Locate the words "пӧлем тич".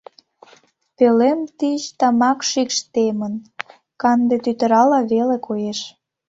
0.97-1.81